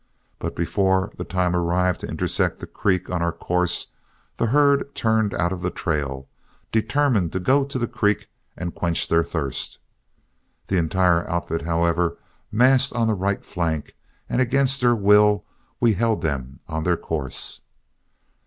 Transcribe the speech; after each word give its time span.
But 0.39 0.55
before 0.55 1.11
the 1.17 1.23
time 1.23 1.55
arrived 1.55 2.01
to 2.01 2.07
intersect 2.09 2.57
the 2.59 2.65
creek 2.65 3.11
on 3.11 3.21
our 3.21 3.31
course, 3.31 3.93
the 4.37 4.47
herd 4.47 4.95
turned 4.95 5.35
out 5.35 5.51
of 5.53 5.61
the 5.61 5.69
trail, 5.69 6.27
determined 6.71 7.31
to 7.33 7.39
go 7.39 7.63
to 7.65 7.77
the 7.77 7.87
creek 7.87 8.27
and 8.57 8.73
quench 8.73 9.07
their 9.07 9.23
thirst. 9.23 9.77
The 10.65 10.77
entire 10.77 11.29
outfit, 11.29 11.61
however, 11.61 12.17
massed 12.51 12.93
on 12.95 13.05
the 13.05 13.13
right 13.13 13.45
flank, 13.45 13.95
and 14.27 14.41
against 14.41 14.81
their 14.81 14.95
will 14.95 15.45
we 15.79 15.93
held 15.93 16.23
them 16.23 16.61
on 16.67 16.81
their 16.83 16.97
course. 16.97 17.61